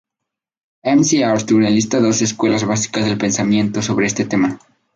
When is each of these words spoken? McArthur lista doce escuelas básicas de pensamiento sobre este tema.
McArthur 0.83 1.61
lista 1.69 1.99
doce 1.99 2.23
escuelas 2.25 2.65
básicas 2.65 3.05
de 3.05 3.17
pensamiento 3.17 3.83
sobre 3.83 4.07
este 4.07 4.25
tema. 4.25 4.59